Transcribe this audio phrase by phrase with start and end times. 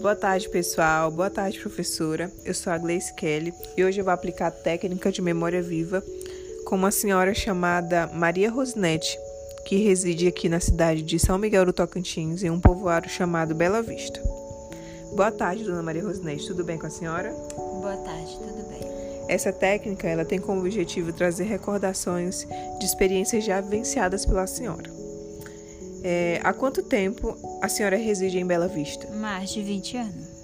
[0.00, 1.10] Boa tarde, pessoal.
[1.10, 2.32] Boa tarde, professora.
[2.42, 6.02] Eu sou a Gleice Kelly e hoje eu vou aplicar a técnica de memória viva
[6.64, 9.18] com uma senhora chamada Maria Rosnete,
[9.66, 13.82] que reside aqui na cidade de São Miguel do Tocantins, em um povoado chamado Bela
[13.82, 14.22] Vista.
[15.14, 16.46] Boa tarde, dona Maria Rosnete.
[16.46, 17.30] Tudo bem com a senhora?
[17.54, 18.80] Boa tarde, tudo bem.
[19.28, 22.48] Essa técnica ela tem como objetivo trazer recordações
[22.78, 24.90] de experiências já vivenciadas pela senhora.
[26.02, 29.06] É, há quanto tempo a senhora reside em Bela Vista?
[29.16, 30.40] Mais de 20 anos.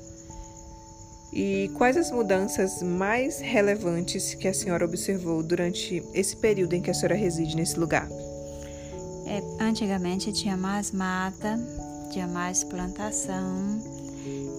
[1.32, 6.90] E quais as mudanças mais relevantes que a senhora observou durante esse período em que
[6.90, 8.08] a senhora reside nesse lugar?
[9.26, 11.58] É, antigamente tinha mais mata,
[12.10, 13.80] tinha mais plantação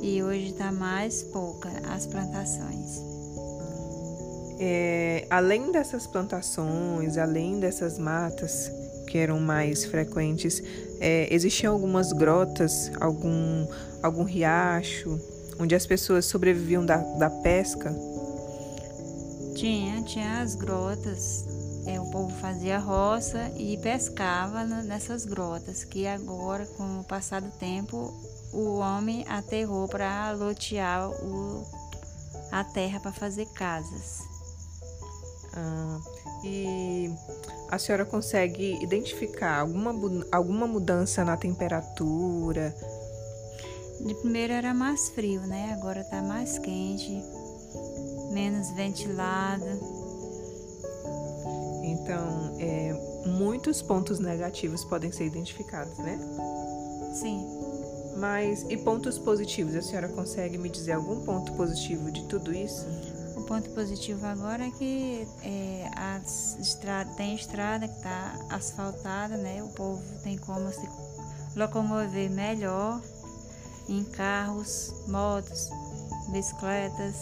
[0.02, 3.02] e hoje está mais pouca as plantações.
[4.60, 8.72] É, além dessas plantações, além dessas matas
[9.08, 10.62] que eram mais frequentes,
[11.00, 13.66] é, existiam algumas grotas, algum,
[14.04, 15.20] algum riacho,
[15.60, 17.96] onde as pessoas sobreviviam da, da pesca?
[19.56, 21.46] Tinha, tinha as grotas.
[21.88, 27.50] É, o povo fazia roça e pescava nessas grotas, que agora, com o passar do
[27.52, 28.14] tempo,
[28.52, 31.66] o homem aterrou para lotear o,
[32.52, 34.27] a terra para fazer casas.
[35.58, 36.00] Ah,
[36.44, 37.10] e
[37.70, 39.92] a senhora consegue identificar alguma,
[40.32, 42.76] alguma mudança na temperatura?
[44.06, 45.74] De primeiro era mais frio, né?
[45.74, 47.24] Agora tá mais quente,
[48.32, 49.66] menos ventilado.
[51.84, 56.20] Então, é, muitos pontos negativos podem ser identificados, né?
[57.14, 57.44] Sim.
[58.18, 59.76] Mas e pontos positivos?
[59.76, 62.86] A senhora consegue me dizer algum ponto positivo de tudo isso?
[63.48, 65.90] Ponto positivo agora é que é,
[66.60, 69.64] estrada, tem estrada que está asfaltada, né?
[69.64, 70.88] O povo tem como se
[71.56, 73.02] locomover melhor
[73.88, 75.70] em carros, motos,
[76.30, 77.16] bicicletas.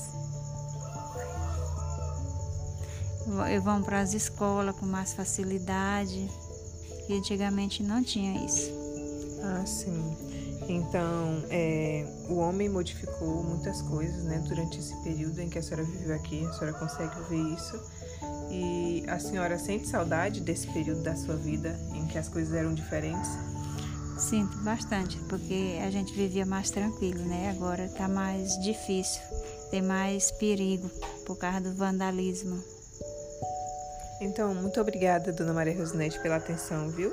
[3.64, 6.28] Vão para as escolas com mais facilidade,
[7.06, 8.85] que antigamente não tinha isso.
[9.46, 10.18] Ah, sim.
[10.68, 15.84] Então, é, o homem modificou muitas coisas, né, durante esse período em que a senhora
[15.84, 16.44] viveu aqui.
[16.46, 17.80] A senhora consegue ver isso.
[18.50, 22.74] E a senhora sente saudade desse período da sua vida em que as coisas eram
[22.74, 23.30] diferentes?
[24.18, 27.50] Sinto bastante, porque a gente vivia mais tranquilo, né?
[27.56, 29.22] Agora tá mais difícil,
[29.70, 30.90] tem mais perigo
[31.26, 32.64] por causa do vandalismo.
[34.22, 37.12] Então, muito obrigada, Dona Maria Rosinete, pela atenção, viu?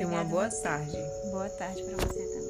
[0.00, 0.96] Tenha uma boa tarde.
[1.30, 2.49] Boa tarde para você também.